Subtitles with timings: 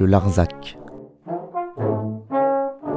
[0.00, 0.78] le Larzac.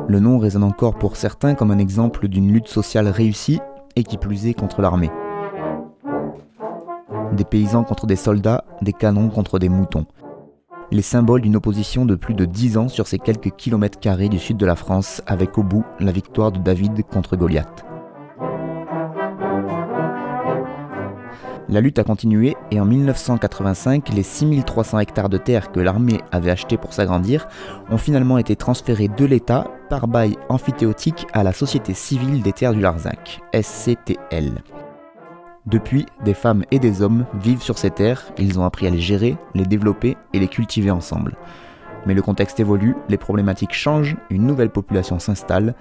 [0.08, 3.60] Le nom résonne encore pour certains comme un exemple d'une lutte sociale réussie
[3.98, 5.12] et qui plus est contre l'armée.
[7.34, 10.06] Des paysans contre des soldats, des canons contre des moutons.
[10.92, 14.40] Les symboles d'une opposition de plus de 10 ans sur ces quelques kilomètres carrés du
[14.40, 17.86] sud de la France, avec au bout la victoire de David contre Goliath.
[21.74, 26.52] La lutte a continué et en 1985, les 6300 hectares de terre que l'armée avait
[26.52, 27.48] achetés pour s'agrandir
[27.90, 32.74] ont finalement été transférés de l'État par bail amphithéotique à la Société civile des terres
[32.74, 34.62] du Larzac, SCTL.
[35.66, 39.00] Depuis, des femmes et des hommes vivent sur ces terres, ils ont appris à les
[39.00, 41.36] gérer, les développer et les cultiver ensemble.
[42.06, 45.74] Mais le contexte évolue, les problématiques changent, une nouvelle population s'installe,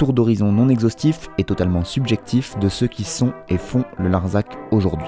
[0.00, 4.46] tour d'horizon non exhaustif et totalement subjectif de ceux qui sont et font le Larzac
[4.70, 5.06] aujourd'hui.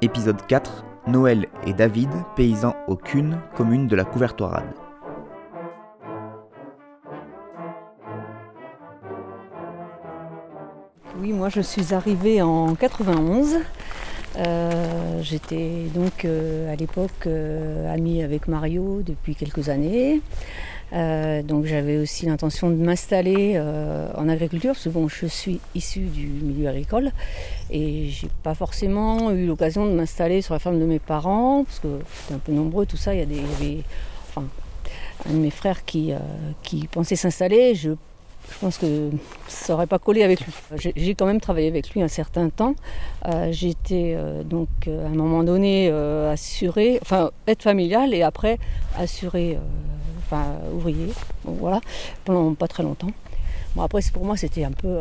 [0.00, 4.64] Épisode 4 Noël et David, paysans au Cune, commune de la Couvertoirade.
[11.20, 13.58] Oui, moi je suis arrivée en 91
[14.38, 20.20] euh, j'étais donc euh, à l'époque euh, amie avec Mario depuis quelques années.
[20.92, 23.60] donc j'avais aussi l'intention de m'installer
[24.14, 27.10] en agriculture, parce que bon, je suis issue du milieu agricole
[27.70, 31.80] et j'ai pas forcément eu l'occasion de m'installer sur la ferme de mes parents, parce
[31.80, 33.14] que c'était un peu nombreux, tout ça.
[33.14, 33.82] Il y, a des, avait
[34.28, 34.46] enfin,
[35.28, 36.12] un de mes frères qui,
[36.92, 37.74] pensait s'installer.
[38.50, 39.10] Je pense que
[39.48, 40.52] ça n'aurait pas collé avec lui.
[40.96, 42.74] J'ai quand même travaillé avec lui un certain temps.
[43.26, 48.58] Euh, J'étais euh, donc euh, à un moment donné assurée, enfin aide familiale et après
[48.96, 49.58] assurée,
[50.20, 51.12] enfin ouvrier.
[51.44, 51.80] voilà,
[52.24, 53.10] pendant pas très longtemps.
[53.74, 54.96] Bon, après, pour moi, c'était un peu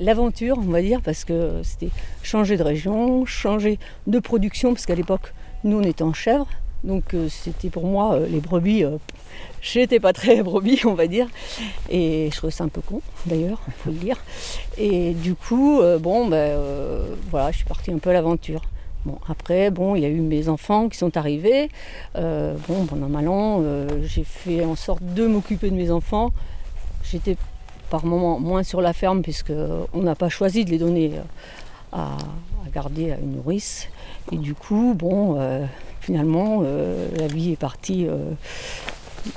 [0.00, 1.90] l'aventure, on va dire, parce que c'était
[2.24, 5.32] changer de région, changer de production, parce qu'à l'époque,
[5.62, 6.48] nous, on était en chèvre.
[6.84, 8.84] Donc, c'était pour moi les brebis
[9.62, 11.26] J'étais pas très brebis, on va dire.
[11.90, 14.16] Et je trouvais ça un peu con, d'ailleurs, il faut le dire.
[14.78, 18.62] Et du coup, euh, bon, ben euh, voilà, je suis partie un peu à l'aventure.
[19.04, 21.70] Bon, après, bon, il y a eu mes enfants qui sont arrivés.
[22.16, 23.62] Euh, bon, pendant mal an,
[24.02, 26.32] j'ai fait en sorte de m'occuper de mes enfants.
[27.04, 27.36] J'étais
[27.88, 29.52] par moments moins sur la ferme, puisque
[29.94, 31.12] on n'a pas choisi de les donner
[31.92, 32.16] à,
[32.74, 33.88] garder à une nourrice.
[34.32, 35.40] Et du coup, bon,
[36.00, 38.06] finalement, la vie est partie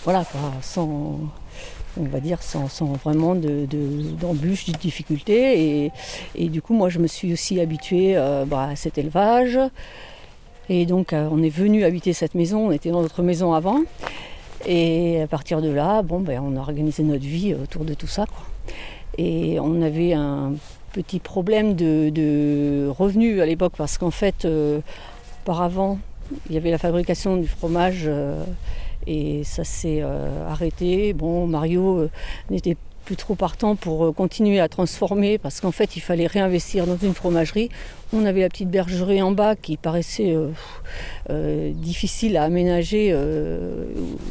[0.03, 0.25] voilà,
[0.61, 1.19] sans,
[1.99, 2.67] on va dire, sans,
[3.03, 5.91] vraiment d'embûches, de, difficultés.
[6.35, 9.59] Et, du coup, moi, je me suis aussi habituée euh, bah, à cet élevage.
[10.69, 12.67] Et donc, euh, on est venu habiter cette maison.
[12.67, 13.81] On était dans notre maison avant.
[14.65, 18.07] Et à partir de là, bon, ben, on a organisé notre vie autour de tout
[18.07, 18.25] ça.
[19.17, 20.53] Et on avait un
[20.93, 24.79] petit problème de, revenus à l'époque parce qu'en fait, euh,
[25.41, 25.99] auparavant,
[26.47, 28.09] il y avait la fabrication du fromage
[29.07, 31.13] et ça s'est euh, arrêté.
[31.13, 32.09] Bon, Mario euh,
[32.49, 36.85] n'était plus trop partant pour euh, continuer à transformer parce qu'en fait il fallait réinvestir
[36.87, 37.69] dans une fromagerie.
[38.13, 40.37] On avait la petite bergerie en bas qui paraissait
[41.29, 43.11] difficile à aménager,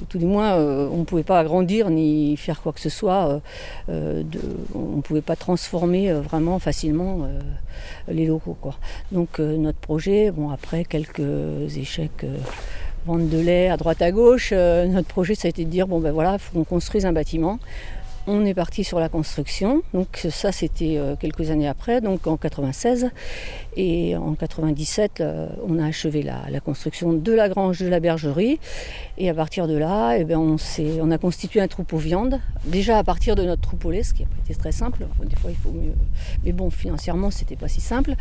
[0.09, 3.41] tout du moins on ne pouvait pas agrandir ni faire quoi que ce soit,
[3.89, 7.27] on ne pouvait pas transformer vraiment facilement
[8.07, 8.57] les locaux.
[8.61, 8.77] Quoi.
[9.11, 12.25] Donc notre projet, bon après quelques échecs
[13.07, 14.51] vente de lait à droite à gauche.
[14.53, 17.07] Euh, notre projet, ça a été de dire bon ben voilà, il faut qu'on construise
[17.07, 17.59] un bâtiment.
[18.29, 19.83] On est parti sur la construction.
[19.95, 23.11] Donc ça, c'était euh, quelques années après, donc en 96.
[23.77, 28.61] Et en 97, euh, on a achevé la, construction de la grange de la bergerie.
[29.19, 32.39] Et à partir de là, eh bien, on, a constitué un troupeau viande.
[32.65, 35.05] Déjà à partir de notre troupeau lait, ce qui n'a pas été très simple.
[35.25, 35.95] Des fois, il faut mieux.
[36.45, 38.15] Mais bon, financièrement, c'était pas si simple.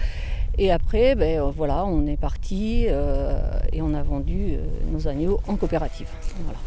[0.58, 4.56] Et après, ben, voilà, on est parti et on a vendu
[4.92, 6.08] nos agneaux en coopérative.
[6.44, 6.58] Voilà.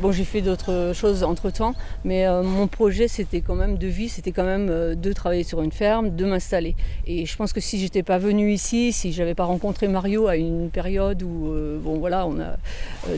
[0.00, 1.74] Bon, j'ai fait d'autres choses entre-temps,
[2.06, 5.44] mais euh, mon projet, c'était quand même de vie, c'était quand même euh, de travailler
[5.44, 6.74] sur une ferme, de m'installer.
[7.06, 10.36] Et je pense que si j'étais pas venue ici, si j'avais pas rencontré Mario à
[10.36, 12.56] une période où, euh, bon voilà, on a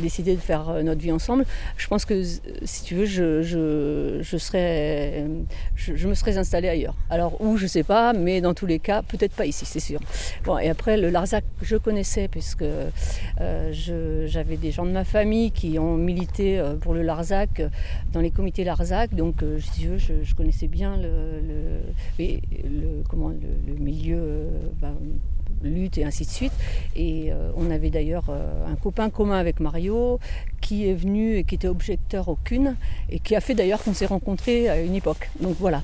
[0.01, 1.45] décidé de faire notre vie ensemble,
[1.77, 2.21] je pense que
[2.65, 5.25] si tu veux, je, je, serais,
[5.77, 6.97] je, me serais installée ailleurs.
[7.11, 10.01] Alors où, je sais pas, mais dans tous les cas, peut-être pas ici, c'est sûr.
[10.45, 12.65] Bon, et après, le Larzac, je connaissais puisque
[13.71, 17.69] j'avais des gens de ma famille qui ont milité pour le Larzac, euh,
[18.13, 19.15] dans les comités Larzac.
[19.15, 21.41] Donc, euh, je, je, connaissais bien le,
[22.19, 24.49] le, comment, le, milieu
[24.81, 24.95] ben,
[25.63, 26.53] lutte et ainsi de suite.
[26.97, 30.19] Et euh, on avait d'ailleurs euh, un copain commun avec Mario
[30.61, 32.77] qui est venu et qui était objecteur aucune
[33.11, 35.31] et qui a fait d'ailleurs qu'on s'est rencontrés à une époque.
[35.41, 35.83] Donc voilà,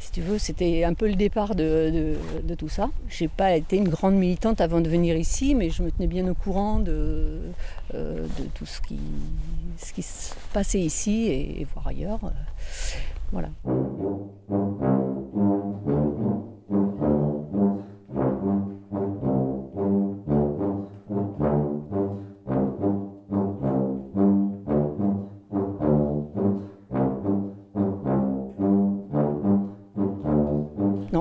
[0.00, 2.16] si tu veux, c'était un peu le départ de,
[2.58, 2.90] tout ça.
[3.08, 6.08] Je n'ai pas été une grande militante avant de venir ici, mais je me tenais
[6.08, 7.40] bien au courant de,
[7.94, 8.98] de tout ce qui,
[9.78, 12.20] ce qui se passait ici et, et voir ailleurs.
[13.32, 13.48] Voilà.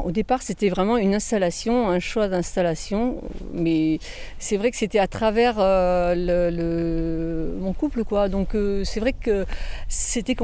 [0.05, 3.23] Au départ, c'était vraiment une installation, un choix d'installation.
[3.53, 3.97] Mais
[4.37, 8.29] c'est vrai que c'était à travers euh, mon couple, quoi.
[8.29, 9.47] Donc euh, c'est vrai que
[9.89, 10.35] c'était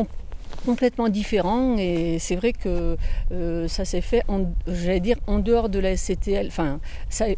[0.65, 2.97] complètement différent et c'est vrai que
[3.31, 4.23] euh, ça s'est fait,
[4.65, 6.47] j'allais dire, en dehors de la SCTL.
[6.47, 6.79] Enfin,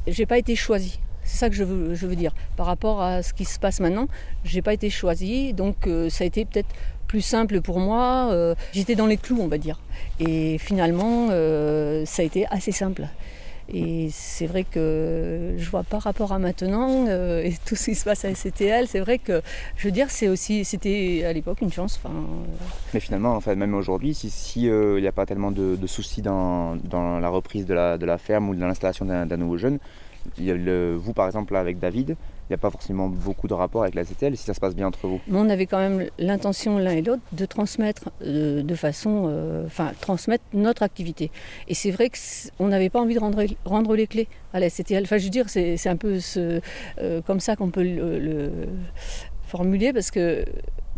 [0.08, 1.02] j'ai pas été choisie.
[1.26, 2.34] C'est ça que je veux, je veux, dire.
[2.56, 4.08] Par rapport à ce qui se passe maintenant,
[4.46, 6.68] j'ai pas été choisie, donc ça a été peut-être
[7.14, 8.30] plus simple pour moi.
[8.32, 9.80] Euh, j'étais dans les clous, on va dire.
[10.20, 13.04] Et finalement, euh, ça a été assez simple.
[13.72, 17.96] Et c'est vrai que je vois par rapport à maintenant euh, et tout ce qui
[17.96, 19.44] se passe à SCTL, c'est vrai que
[19.78, 22.02] je veux dire, c'est aussi, c'était à l'époque une chance.
[22.96, 26.78] Mais finalement, enfin, même aujourd'hui, s'il si, il n'y a pas tellement de, soucis dans,
[26.78, 29.78] dans, la reprise de la, de la ferme ou dans l'installation d'un nouveau jeune,
[30.40, 32.16] il le, vous par exemple avec David,
[32.54, 34.88] n'y a pas forcément beaucoup de rapport avec la CTL si ça se passe bien
[34.88, 35.20] entre vous.
[35.32, 39.92] on avait quand même l'intention l'un et l'autre de transmettre euh, de façon, euh, enfin
[40.00, 41.32] transmettre notre activité.
[41.68, 45.04] Et c'est vrai qu'on n'avait pas envie de rendre, rendre les clés à la CTL.
[45.34, 48.52] Dire, c'est un peu euh, comme ça qu'on peut le,
[49.48, 50.44] formuler parce que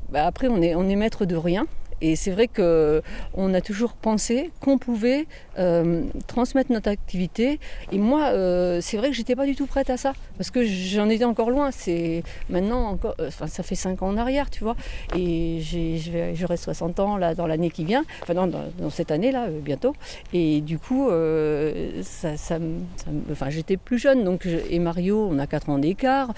[0.10, 1.68] bah, après on est, on est maître de rien.
[2.02, 5.28] Et c'est vrai qu'on a toujours pensé qu'on pouvait
[5.58, 7.60] euh, transmettre notre activité.
[7.92, 10.66] Et moi, euh, c'est vrai que j'étais pas du tout prête à ça, parce que
[10.66, 11.72] j'en étais encore loin.
[11.72, 14.76] C'est maintenant euh, enfin, ça fait 5 ans en arrière, tu vois.
[15.16, 15.62] Et
[16.36, 19.96] j'aurai 60 ans là dans l'année qui vient, enfin dans, dans cette année là bientôt.
[20.34, 21.10] Et du coup,
[22.02, 22.58] ça,
[23.32, 26.34] enfin, j'étais plus jeune, donc et Mario, on a 4 ans d'écart.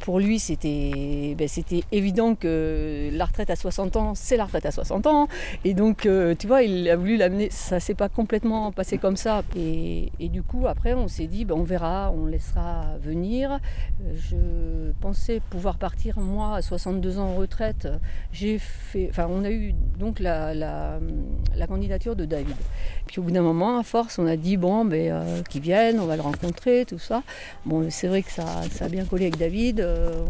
[0.00, 4.66] pour lui, c'était, ben, c'était évident que la retraite à 60 ans, c'est la retraite
[4.66, 5.28] à 60 ans.
[5.64, 6.08] Et donc,
[6.38, 7.48] tu vois, il a voulu l'amener.
[7.50, 9.42] Ça s'est pas complètement passé comme ça.
[9.56, 13.60] Et, du coup, après, on s'est dit, ben, on verra, on laissera venir.
[14.14, 17.88] Je pensais pouvoir partir, moi, à 62 ans en retraite.
[18.32, 20.98] J'ai fait, enfin, on a eu donc la,
[21.68, 22.56] candidature de David.
[23.06, 25.98] Puis au bout d'un moment, à force, on a dit, bon, ben, euh, qu'il vienne,
[26.00, 27.22] on va le rencontrer, tout ça.
[27.66, 29.80] Bon, c'est vrai que ça, ça, a bien collé avec David.
[29.80, 30.24] Euh,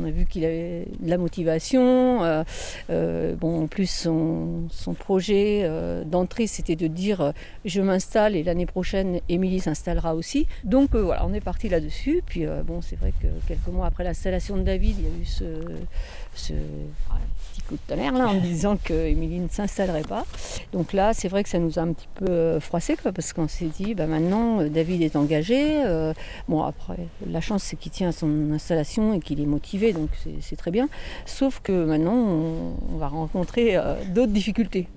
[0.00, 2.22] a vu qu'il avait de la motivation.
[2.24, 2.44] Euh,
[2.90, 4.68] euh, bon, en plus, son,
[4.98, 7.32] projet euh, d'entrée, c'était de dire
[7.64, 10.46] je m'installe et l'année prochaine, Émilie s'installera aussi.
[10.64, 12.22] Donc voilà, on est parti là-dessus.
[12.24, 15.24] Puis bon, c'est vrai que quelques mois après l'installation de David, il y a eu
[15.24, 15.44] ce,
[16.34, 20.24] ce petit coup de tonnerre là, en disant qu'Émilie ne s'installerait pas.
[20.72, 23.48] Donc là, c'est vrai que ça nous a un petit peu froissé, quoi, parce qu'on
[23.48, 25.82] s'est dit, bah, maintenant, David est engagé.
[26.48, 30.10] bon, après, la chance, c'est qu'il tient à son installation et qu'il est motivé donc
[30.40, 30.88] c'est très bien.
[31.26, 34.88] Sauf que maintenant, on, va rencontrer euh, d'autres difficultés.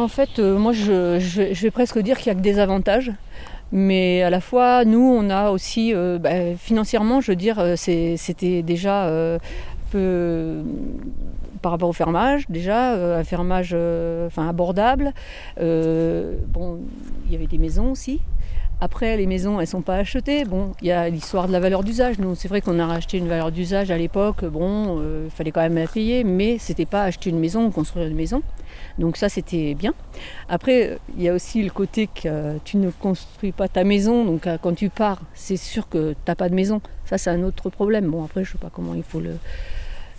[0.00, 3.12] En fait, euh, moi, je, vais presque dire qu'il n'y a que des avantages.
[3.72, 7.76] Mais à la fois, nous, on a aussi, euh, bah, financièrement, je veux dire, euh,
[7.76, 9.08] c'était déjà
[9.92, 10.62] peu
[11.62, 13.76] par rapport au fermage, déjà, un fermage
[14.26, 15.12] enfin, abordable.
[15.58, 16.78] bon,
[17.26, 18.20] il y avait des maisons aussi.
[18.82, 20.46] Après, les maisons, elles sont pas achetées.
[20.46, 22.18] Bon, il y a l'histoire de la valeur d'usage.
[22.18, 24.42] Nous, c'est vrai qu'on a racheté une valeur d'usage à l'époque.
[24.46, 28.06] Bon, il fallait quand même la payer, mais c'était pas acheter une maison ou construire
[28.06, 28.42] une maison.
[28.98, 29.94] Donc ça, c'était bien.
[30.48, 34.24] Après, il y a aussi le côté que tu ne construis pas ta maison.
[34.24, 36.80] Donc euh, quand tu pars, c'est sûr que tu n'as pas de maison.
[37.04, 38.10] Ça, c'est un autre problème.
[38.10, 39.36] Bon, après, je ne sais pas comment il faut le,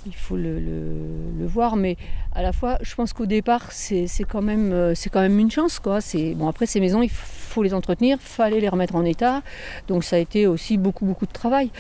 [0.06, 1.98] il faut le, voir, mais
[2.34, 5.80] à la fois, je pense qu'au départ, c'est quand, même, euh, quand même une chance.
[5.80, 6.00] Quoi.
[6.36, 9.42] Bon, après, ces maisons, il faut les entretenir, il fallait les remettre en état,
[9.88, 11.72] donc ça a été aussi beaucoup, beaucoup de travail.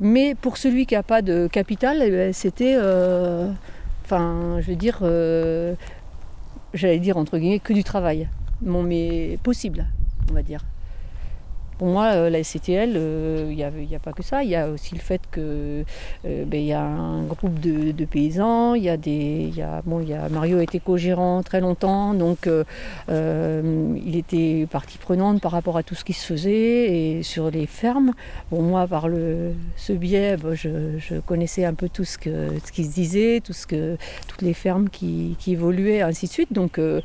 [0.00, 3.50] Mais pour celui qui n'a pas de capital, eh ben, c'était, euh,
[4.04, 4.98] enfin, je veux dire,
[6.74, 8.28] j'allais dire entre guillemets, que du travail.
[8.62, 9.86] Mais possible,
[10.30, 10.64] on va dire.
[11.82, 12.96] Pour moi, la SCTL,
[13.50, 14.44] il n'y a, pas que ça.
[14.44, 15.82] Il y a aussi le fait que
[16.22, 18.74] ben, il y a un groupe de, paysans.
[18.74, 19.50] Il y a des,
[19.84, 22.48] bon, y Mario a été co-gérant très longtemps, donc
[23.08, 27.66] il était partie prenante par rapport à tout ce qui se faisait et sur les
[27.66, 28.12] fermes.
[28.52, 32.70] Bon, moi, par le, ce biais, je, je, connaissais un peu tout ce, que, ce
[32.70, 33.96] qui se disait, tout ce que,
[34.28, 36.52] toutes les fermes qui, évoluaient, ainsi de suite.
[36.52, 37.00] Donc, euh,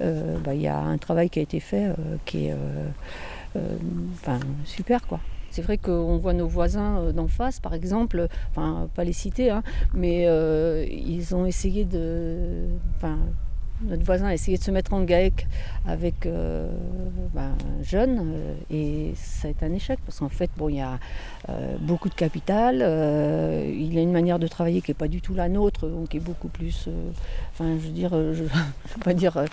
[0.00, 2.54] euh, il y a un travail qui a été fait euh, qui est
[4.12, 5.20] enfin, super, quoi.
[5.50, 9.62] C'est vrai qu'on voit nos voisins d'en face, par exemple, enfin, pas les citer, hein,
[9.94, 10.24] mais
[10.90, 12.66] ils ont essayé de.
[12.96, 13.18] Enfin,
[13.82, 15.46] notre voisin a essayé de se mettre en GAEC
[15.86, 16.68] avec euh,
[17.34, 20.76] ben, un jeune euh, et ça a été un échec parce qu'en fait, bon, il
[20.76, 20.98] y a
[21.48, 25.34] euh, beaucoup de capital, il a une manière de travailler qui n'est pas du tout
[25.34, 26.88] la nôtre, donc qui est beaucoup plus,
[27.52, 29.44] enfin, je veux dire, je ne veux pas dire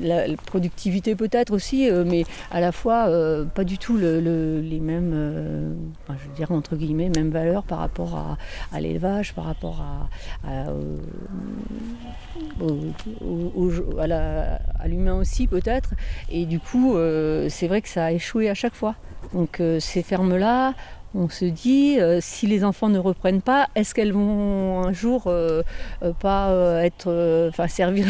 [0.00, 3.08] la, productivité peut-être aussi, mais à la fois
[3.54, 5.76] pas du tout les mêmes,
[6.08, 8.36] je veux dire, entre guillemets, mêmes valeurs par rapport
[8.72, 10.66] à, l'élevage, par rapport à, à
[14.86, 15.90] l'humain aussi peut-être.
[16.30, 18.94] Et du coup, euh, c'est vrai que ça a échoué à chaque fois.
[19.32, 20.74] Donc euh, ces fermes-là,
[21.14, 25.32] on se dit, euh, si les enfants ne reprennent pas, est-ce qu'elles vont un jour
[26.20, 28.06] pas être, servir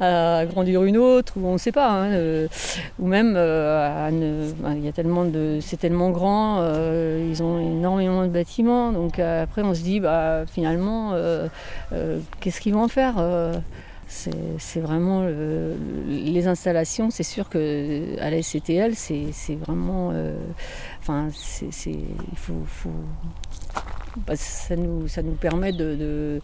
[0.00, 2.46] à, grandir une autre, ou on ne sait pas, hein,
[3.00, 6.64] ou même, il y a tellement de, c'est tellement grand,
[7.28, 11.14] ils ont énormément de bâtiments, donc après on se dit, bah finalement,
[12.40, 13.16] qu'est-ce qu'ils vont en faire
[14.10, 15.24] c'est vraiment
[16.06, 17.10] les installations.
[17.10, 20.10] C'est sûr que à la SCTL, c'est vraiment.
[20.12, 20.36] Euh,
[21.00, 22.64] enfin, c'est il faut,
[24.26, 26.42] bah, ça nous ça nous permet de, de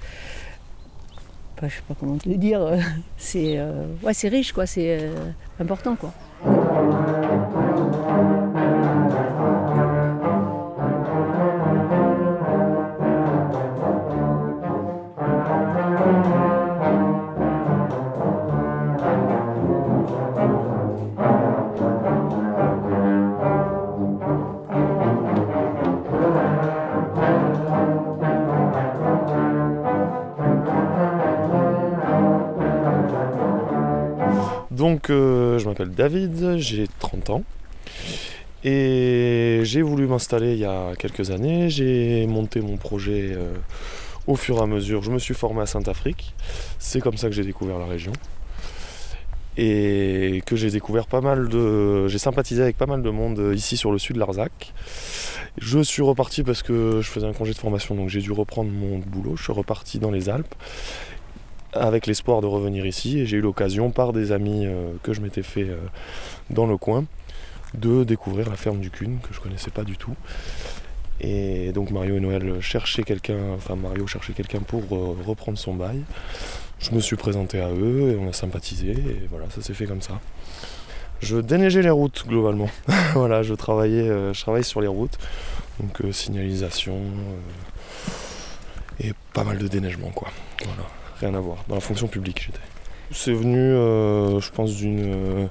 [1.60, 2.60] bah, je sais pas comment te dire.
[3.16, 4.66] C'est euh, ouais, c'est riche quoi.
[4.66, 5.14] C'est euh,
[5.58, 6.12] important quoi.
[35.96, 37.42] David, j'ai 30 ans.
[38.64, 41.70] Et j'ai voulu m'installer il y a quelques années.
[41.70, 43.54] J'ai monté mon projet euh,
[44.26, 45.02] au fur et à mesure.
[45.02, 46.34] Je me suis formé à Sainte-Afrique.
[46.78, 48.12] C'est comme ça que j'ai découvert la région.
[49.56, 52.08] Et que j'ai découvert pas mal de.
[52.08, 54.74] J'ai sympathisé avec pas mal de monde ici sur le sud de l'Arzac.
[55.56, 58.70] Je suis reparti parce que je faisais un congé de formation, donc j'ai dû reprendre
[58.70, 59.36] mon boulot.
[59.36, 60.54] Je suis reparti dans les Alpes
[61.80, 65.20] avec l'espoir de revenir ici et j'ai eu l'occasion par des amis euh, que je
[65.20, 65.76] m'étais fait euh,
[66.50, 67.04] dans le coin
[67.74, 70.14] de découvrir la ferme du Cune que je connaissais pas du tout.
[71.20, 75.74] Et donc Mario et Noël cherchaient quelqu'un, enfin Mario cherchait quelqu'un pour euh, reprendre son
[75.74, 76.02] bail.
[76.78, 79.86] Je me suis présenté à eux et on a sympathisé et voilà, ça s'est fait
[79.86, 80.20] comme ça.
[81.20, 82.68] Je déneigeais les routes globalement.
[83.14, 85.16] voilà, je travaillais, je travaille sur les routes,
[85.80, 87.00] donc signalisation
[89.00, 90.28] et pas mal de déneigement quoi.
[90.64, 90.86] Voilà
[91.20, 91.64] rien à voir.
[91.68, 92.60] Dans la fonction publique, j'étais.
[93.12, 95.46] C'est venu, euh, je pense, d'une euh,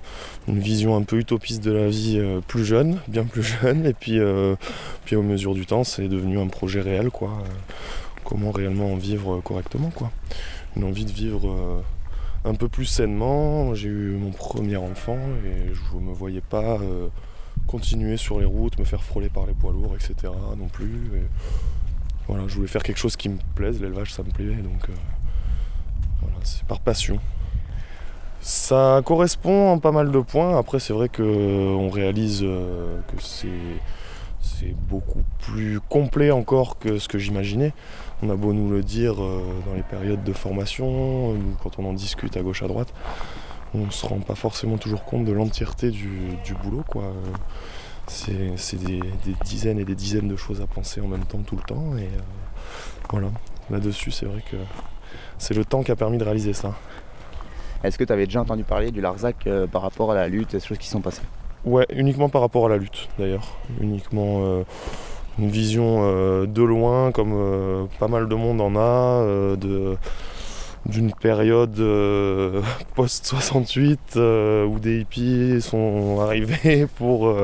[0.47, 4.19] vision un peu utopiste de la vie euh, plus jeune, bien plus jeune, et puis,
[5.05, 7.31] puis au mesure du temps, c'est devenu un projet réel, quoi.
[8.23, 10.11] comment réellement en vivre correctement, quoi.
[10.75, 11.83] Une envie de vivre
[12.43, 13.73] un peu plus sainement.
[13.73, 16.79] J'ai eu mon premier enfant et je me voyais pas
[17.65, 20.33] continuer sur les routes, me faire frôler par les poids lourds, etc.
[20.57, 20.99] non plus.
[22.27, 24.89] voilà, je voulais faire quelque chose qui me plaise, l'élevage ça me plaisait, donc
[26.43, 27.19] c'est par passion.
[28.41, 30.57] Ça correspond en pas mal de points.
[30.57, 33.47] Après, c'est vrai qu'on réalise euh, que c'est,
[34.87, 37.73] beaucoup plus complet encore que ce que j'imaginais.
[38.21, 41.93] On a beau nous le dire euh, dans les périodes de formation, quand on en
[41.93, 42.93] discute à gauche à droite,
[43.73, 46.83] on ne se rend pas forcément toujours compte de l'entièreté du, boulot.
[48.07, 49.01] C'est, des,
[49.43, 51.97] dizaines et des dizaines de choses à penser en même temps tout le temps.
[51.97, 52.21] Et euh,
[53.09, 53.29] voilà,
[53.69, 54.57] là-dessus, c'est vrai que
[55.37, 56.73] c'est le temps qui a permis de réaliser ça.
[57.85, 60.55] Est-ce que tu avais déjà entendu parler du Larzac euh, par rapport à la lutte
[60.55, 61.21] et ces choses qui sont passées?
[61.65, 63.57] Ouais, uniquement par rapport à la lutte d'ailleurs.
[63.79, 64.63] Uniquement euh,
[65.37, 69.55] une vision euh, de loin, comme pas mal de monde en a,
[70.87, 71.75] d'une période
[72.95, 77.35] post-68 où des hippies sont arrivés pour,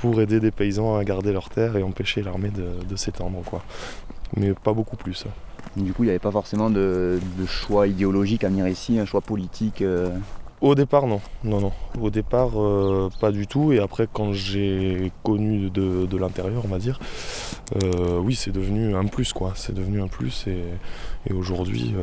[0.00, 3.42] pour aider des paysans à garder leurs terres et empêcher l'armée de, de s'étendre.
[3.44, 3.62] Quoi.
[4.36, 5.26] Mais pas beaucoup plus.
[5.76, 9.20] Du coup, il n'y avait pas forcément de, choix idéologique à venir ici, un choix
[9.20, 9.82] politique.
[9.82, 10.10] Euh.
[10.60, 11.20] Au départ, non.
[11.44, 11.72] Non, non.
[12.00, 13.72] Au départ, euh, pas du tout.
[13.72, 16.98] Et après, quand j'ai connu de, l'intérieur, on va dire,
[17.82, 19.52] euh, oui, c'est devenu un plus, quoi.
[19.54, 20.46] C'est devenu un plus.
[20.48, 21.94] Et, aujourd'hui,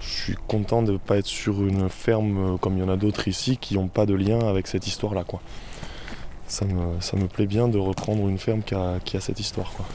[0.00, 2.96] je suis content de ne pas être sur une ferme comme il y en a
[2.96, 5.40] d'autres ici qui n'ont pas de lien avec cette histoire-là, quoi.
[6.48, 9.38] Ça me, ça me plaît bien de reprendre une ferme qui a, qui a cette
[9.38, 9.86] histoire, quoi.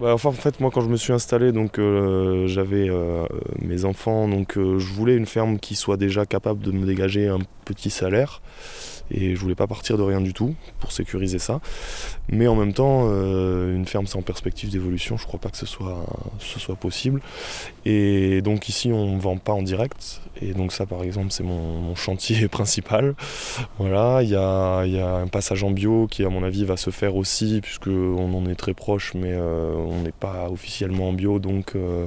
[0.00, 3.26] Bah, enfin, en fait, moi, quand je me suis installé, donc euh, j'avais euh,
[3.60, 7.26] mes enfants, donc euh, je voulais une ferme qui soit déjà capable de me dégager
[7.26, 8.40] un petit salaire
[9.10, 11.60] et je voulais pas partir de rien du tout pour sécuriser ça.
[12.30, 15.66] Mais en même temps, euh, une ferme sans perspective d'évolution, je crois pas que ce
[15.66, 16.04] soit,
[16.38, 17.20] ce soit possible.
[17.84, 20.20] Et donc ici, on ne vend pas en direct.
[20.40, 23.14] Et donc ça, par exemple, c'est mon, chantier principal.
[23.78, 26.76] Voilà, il y a, y a, un passage en bio qui, à mon avis, va
[26.76, 31.12] se faire aussi, puisqu'on en est très proche, mais euh, on n'est pas officiellement en
[31.12, 31.38] bio.
[31.38, 32.06] Donc euh,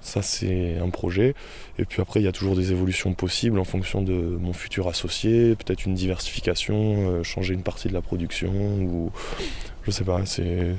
[0.00, 1.34] ça, c'est un projet.
[1.78, 4.88] Et puis après, il y a toujours des évolutions possibles en fonction de mon futur
[4.88, 9.12] associé, peut-être une diversification, euh, changer une partie de la production, ou
[9.84, 10.76] je sais pas, c'est,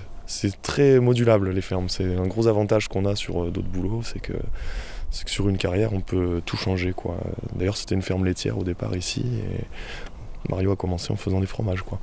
[0.62, 1.88] très modulable les fermes.
[1.88, 5.58] C'est un gros avantage qu'on a sur euh, d'autres boulots, c'est que, que sur une
[5.58, 6.94] carrière, on peut tout changer.
[7.56, 11.48] D'ailleurs, c'était une ferme laitière au départ ici, et Mario a commencé en faisant des
[11.48, 11.82] fromages.
[11.82, 12.00] Quoi.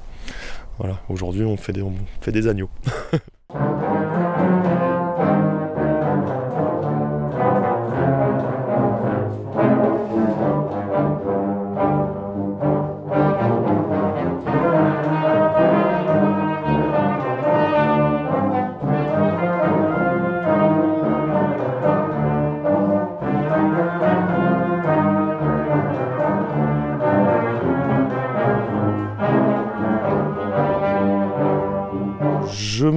[0.78, 2.70] Voilà, aujourd'hui, on on fait des agneaux.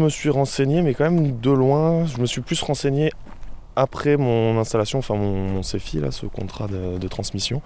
[0.10, 2.06] me suis renseigné, mais quand même de loin.
[2.06, 3.12] Je me suis plus renseigné
[3.76, 7.62] après mon installation, enfin mon, CFI, là, ce contrat de, transmission.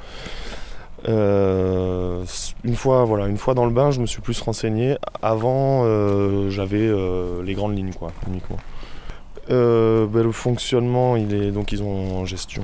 [1.08, 2.26] Euh,
[2.66, 4.98] une, fois, voilà, une fois dans le bain, je me suis plus renseigné.
[5.22, 8.58] Avant, euh, j'avais euh, les grandes lignes, quoi, uniquement.
[9.48, 12.64] Ben, le fonctionnement, il est donc ils ont en gestion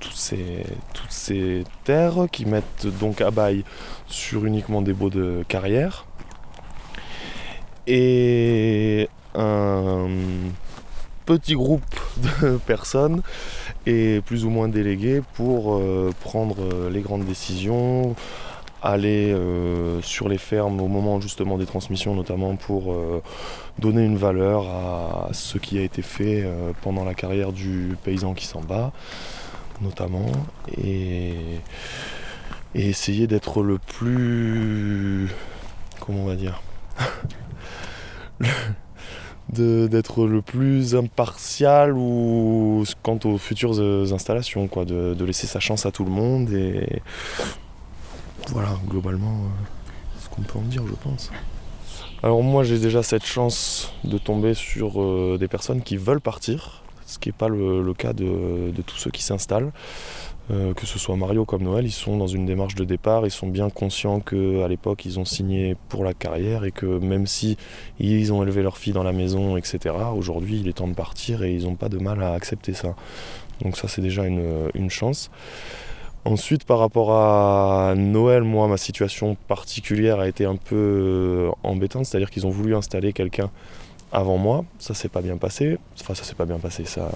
[0.00, 3.64] toutes, ces, toutes ces terres qui mettent donc à bail
[4.06, 6.06] sur uniquement des baux de carrière
[7.86, 10.08] et un
[11.26, 11.82] petit groupe
[12.16, 13.22] de personnes
[13.84, 18.14] est plus ou moins délégué pour euh, prendre euh, les grandes décisions,
[18.82, 22.96] aller euh, sur les fermes au moment justement des transmissions, notamment pour
[23.78, 26.48] donner une valeur à ce qui a été fait
[26.82, 28.92] pendant la carrière du paysan qui s'en bat,
[29.80, 30.26] notamment,
[30.78, 31.34] et,
[32.74, 35.28] et essayer d'être le plus...
[36.00, 36.62] comment on va dire?
[39.48, 45.86] d'être le plus impartial ou quant aux futures euh, installations, quoi, de, laisser sa chance
[45.86, 47.00] à tout le monde et
[48.48, 51.30] voilà, globalement, euh, ce qu'on peut en dire, je pense.
[52.22, 56.82] Alors moi j'ai déjà cette chance de tomber sur euh, des personnes qui veulent partir,
[57.06, 59.70] ce qui n'est pas le, cas de, de, tous ceux qui s'installent.
[60.52, 63.32] Euh, que ce soit Mario comme Noël, ils sont dans une démarche de départ, ils
[63.32, 67.56] sont bien conscients qu'à l'époque ils ont signé pour la carrière et que même si
[67.98, 71.42] ils ont élevé leur fille dans la maison, etc., aujourd'hui il est temps de partir
[71.42, 72.94] et ils n'ont pas de mal à accepter ça.
[73.60, 75.32] Donc ça c'est déjà une, chance.
[76.24, 82.06] Ensuite par rapport à Noël, moi ma situation particulière a été un peu euh, embêtante,
[82.06, 83.50] c'est-à-dire qu'ils ont voulu installer quelqu'un
[84.12, 87.10] avant moi, ça s'est pas bien passé, enfin ça s'est pas bien passé, ça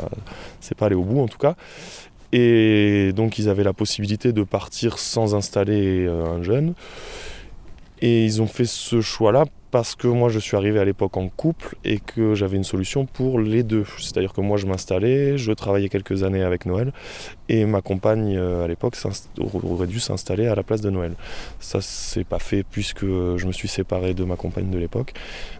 [0.60, 1.54] c'est pas allé au bout en tout cas.
[2.32, 6.74] Et donc ils avaient la possibilité de partir sans installer euh, un jeune.
[8.02, 11.28] Et ils ont fait ce choix-là parce que moi je suis arrivé à l'époque en
[11.28, 13.84] couple et que j'avais une solution pour les deux.
[13.98, 16.92] C'est-à-dire que moi je m'installais, je travaillais quelques années avec Noël
[17.48, 18.96] et ma compagne euh, à l'époque
[19.62, 21.14] aurait dû s'installer à la place de Noël.
[21.60, 25.12] Ça s'est pas fait puisque je me suis séparé de ma compagne de l'époque.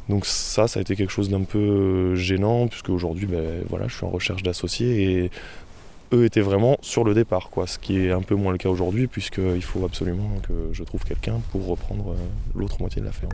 [0.09, 3.97] Donc ça, ça a été quelque chose d'un peu gênant puisque aujourd'hui ben, voilà, je
[3.97, 5.31] suis en recherche d'associés et
[6.13, 8.69] eux étaient vraiment sur le départ, quoi, ce qui est un peu moins le cas
[8.69, 13.13] aujourd'hui, puisqu'il faut absolument que je trouve quelqu'un pour reprendre euh, l'autre moitié de la
[13.13, 13.33] ferme.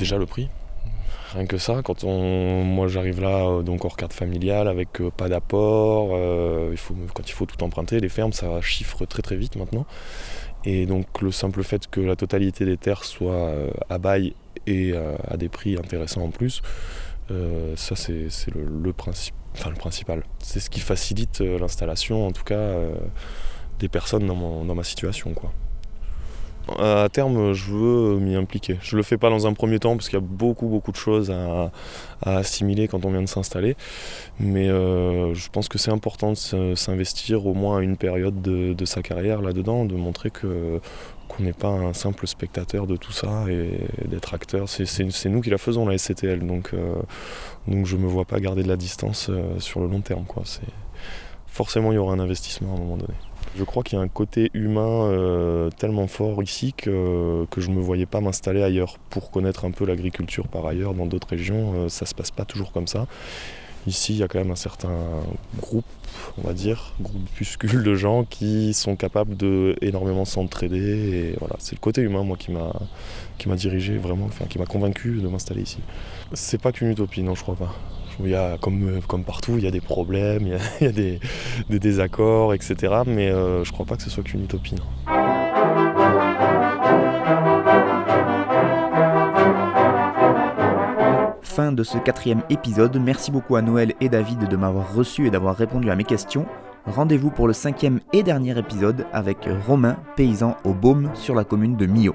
[0.00, 0.48] Déjà le prix.
[1.32, 6.18] Rien que ça, quand on, moi j'arrive là, donc hors carte familiale, avec pas d'apport,
[6.72, 9.86] il faut, quand il faut tout emprunter, les fermes ça chiffre très très vite maintenant.
[10.64, 13.52] Et donc le simple fait que la totalité des terres soit
[13.88, 14.34] à bail
[14.66, 14.92] et
[15.28, 16.62] à des prix intéressants en plus,
[17.76, 20.24] ça c'est le, principe, enfin, le principal.
[20.40, 22.74] C'est ce qui facilite l'installation, en tout cas,
[23.78, 25.32] des personnes dans, dans ma situation.
[25.32, 25.52] Quoi
[26.78, 28.78] à terme, je veux m'y impliquer.
[28.80, 30.96] Je le fais pas dans un premier temps parce qu'il y a beaucoup beaucoup de
[30.96, 31.70] choses à,
[32.22, 33.76] assimiler quand on vient de s'installer.
[34.38, 38.84] Mais euh, je pense que c'est important de s'investir au moins à une période de,
[38.84, 40.80] sa carrière là-dedans, de montrer que
[41.28, 44.68] qu'on n'est pas un simple spectateur de tout ça et d'être acteur.
[44.68, 46.94] C'est nous qui la faisons la SCTL, donc euh,
[47.68, 50.24] donc je me vois pas garder de la distance euh, sur le long terme.
[51.46, 53.14] Forcément, il y aura un investissement à un moment donné.
[53.56, 57.70] Je crois qu'il y a un côté humain euh, tellement fort ici que, que je
[57.70, 58.98] ne me voyais pas m'installer ailleurs.
[59.10, 62.30] Pour connaître un peu l'agriculture par ailleurs, dans d'autres régions, euh, ça ne se passe
[62.30, 63.06] pas toujours comme ça.
[63.86, 64.94] Ici, il y a quand même un certain
[65.58, 65.86] groupe,
[66.36, 71.32] on va dire, groupuscule de gens qui sont capables de énormément s'entraider.
[71.32, 75.28] Et voilà, c'est le côté humain, moi, qui m'a, dirigé vraiment, qui m'a convaincu de
[75.28, 75.78] m'installer ici.
[76.34, 77.74] C'est pas qu'une utopie, non, je crois pas.
[78.24, 81.20] Il y a, comme, comme partout, il y a des problèmes, il y a, des,
[81.68, 83.02] désaccords, etc.
[83.06, 84.76] Mais euh, je crois pas que ce soit qu'une utopie.
[91.42, 92.96] Fin de ce quatrième épisode.
[92.98, 96.46] Merci beaucoup à Noël et David de m'avoir reçu et d'avoir répondu à mes questions.
[96.86, 101.76] Rendez-vous pour le cinquième et dernier épisode avec Romain, paysan au Baume sur la commune
[101.76, 102.14] de Millau.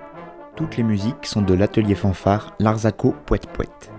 [0.56, 3.92] Toutes les musiques sont de l'atelier fanfare Larzaco Poète Poète.